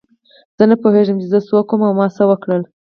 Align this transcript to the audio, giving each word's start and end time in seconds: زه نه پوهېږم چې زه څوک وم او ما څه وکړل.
زه 0.57 0.63
نه 0.71 0.75
پوهېږم 0.81 1.17
چې 1.21 1.27
زه 1.33 1.39
څوک 1.49 1.67
وم 1.71 1.81
او 1.87 1.93
ما 1.99 2.07
څه 2.15 2.23
وکړل. 2.29 2.61